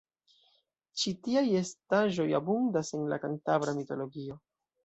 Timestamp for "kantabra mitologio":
3.27-4.43